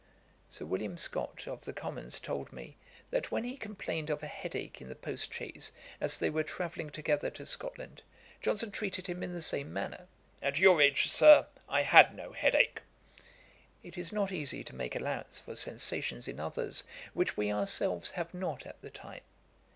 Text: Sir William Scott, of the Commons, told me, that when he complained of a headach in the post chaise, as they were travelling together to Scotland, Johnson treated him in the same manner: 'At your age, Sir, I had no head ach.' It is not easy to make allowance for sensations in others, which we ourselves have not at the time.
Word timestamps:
Sir 0.49 0.65
William 0.65 0.97
Scott, 0.97 1.45
of 1.47 1.61
the 1.61 1.73
Commons, 1.73 2.19
told 2.19 2.51
me, 2.51 2.75
that 3.11 3.29
when 3.29 3.43
he 3.43 3.55
complained 3.55 4.09
of 4.09 4.23
a 4.23 4.25
headach 4.25 4.81
in 4.81 4.89
the 4.89 4.95
post 4.95 5.31
chaise, 5.31 5.71
as 5.99 6.17
they 6.17 6.27
were 6.31 6.41
travelling 6.41 6.89
together 6.89 7.29
to 7.29 7.45
Scotland, 7.45 8.01
Johnson 8.41 8.71
treated 8.71 9.05
him 9.05 9.21
in 9.21 9.33
the 9.33 9.43
same 9.43 9.71
manner: 9.71 10.07
'At 10.41 10.57
your 10.57 10.81
age, 10.81 11.07
Sir, 11.11 11.45
I 11.69 11.83
had 11.83 12.15
no 12.15 12.31
head 12.31 12.55
ach.' 12.55 12.81
It 13.83 13.95
is 13.95 14.11
not 14.11 14.31
easy 14.31 14.63
to 14.63 14.75
make 14.75 14.95
allowance 14.95 15.39
for 15.39 15.55
sensations 15.55 16.27
in 16.27 16.39
others, 16.39 16.83
which 17.13 17.37
we 17.37 17.53
ourselves 17.53 18.09
have 18.17 18.33
not 18.33 18.65
at 18.65 18.81
the 18.81 18.89
time. 18.89 19.21